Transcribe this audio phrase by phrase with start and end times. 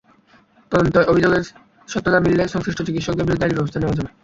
[0.71, 1.43] তদন্তে অভিযোগের
[1.89, 4.09] সত্যতা মিললে সংশ্লিষ্ট চিকিৎসকের বিরুদ্ধে আইনি ব্যবস্থা নেওয়া যাবে।